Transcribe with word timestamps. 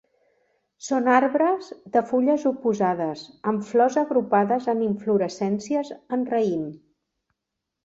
Són 0.85 1.09
arbres 1.15 1.67
de 1.97 2.01
fulles 2.11 2.45
oposades 2.51 3.23
amb 3.53 3.69
flors 3.69 3.99
agrupades 4.05 4.67
en 4.75 4.83
inflorescències 4.89 5.95
en 6.19 6.27
raïm. 6.35 6.67